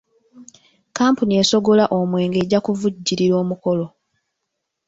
Kkampuni 0.89 1.33
esogola 1.41 1.83
omwenge 1.97 2.37
ejja 2.43 2.59
kuvujjirira 2.65 3.35
omukolo. 3.43 3.85